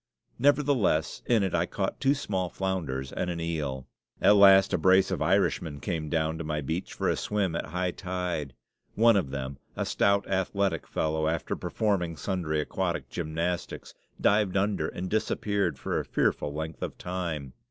Nevertheless, 0.39 1.21
in 1.27 1.43
it 1.43 1.53
I 1.53 1.67
caught 1.67 1.99
two 2.01 2.15
small 2.15 2.49
flounders 2.49 3.11
and 3.11 3.29
an 3.29 3.39
eel. 3.39 3.85
At 4.19 4.35
last 4.35 4.73
a 4.73 4.79
brace 4.79 5.11
of 5.11 5.21
Irishmen 5.21 5.79
came 5.79 6.09
down 6.09 6.39
to 6.39 6.43
my 6.43 6.59
beach 6.59 6.91
for 6.91 7.07
a 7.07 7.15
swim 7.15 7.55
at 7.55 7.67
high 7.67 7.91
tide. 7.91 8.55
One 8.95 9.15
of 9.15 9.29
them, 9.29 9.59
a 9.75 9.85
stout, 9.85 10.27
athletic 10.27 10.87
fellow, 10.87 11.27
after 11.27 11.55
performing 11.55 12.17
sundry 12.17 12.59
aquatic 12.61 13.09
gymnastics, 13.09 13.93
dived 14.19 14.57
under 14.57 14.87
and 14.87 15.07
disappeared 15.07 15.77
for 15.77 15.99
a 15.99 16.03
fearful 16.03 16.51
length 16.51 16.81
of 16.81 16.97
time. 16.97 17.53